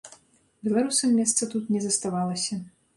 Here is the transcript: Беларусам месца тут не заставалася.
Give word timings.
Беларусам 0.69 1.15
месца 1.19 1.51
тут 1.55 1.73
не 1.77 1.85
заставалася. 1.87 2.63